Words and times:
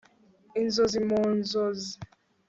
inzozi 0.61 0.99
mu 1.07 1.23
nzozi 1.37 1.93